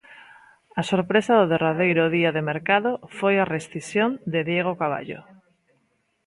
A 0.79 0.83
sorpresa 0.91 1.33
do 1.39 1.45
derradeiro 1.51 2.03
día 2.17 2.31
de 2.35 2.43
mercado 2.51 2.91
foi 3.17 3.35
a 3.39 3.49
rescisión 3.55 4.09
de 4.33 4.39
Diego 4.49 4.73
Caballo. 4.81 5.19